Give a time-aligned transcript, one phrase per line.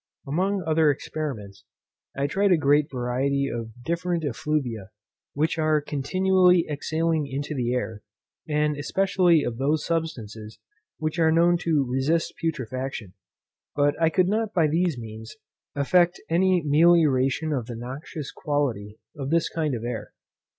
[0.25, 1.63] Among other experiments,
[2.17, 4.89] I tried a great variety of different effluvia,
[5.35, 8.01] which are continually exhaling into the air,
[8.49, 10.57] especially of those substances
[10.97, 13.13] which are known to resist putrefaction;
[13.75, 15.35] but I could not by these means
[15.75, 20.13] effect any melioration of the noxious quality of this kind of air.